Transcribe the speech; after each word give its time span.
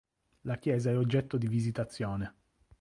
La 0.45 0.57
chiesa 0.57 0.89
è 0.89 0.97
oggetto 0.97 1.37
di 1.37 1.47
visitazione. 1.47 2.35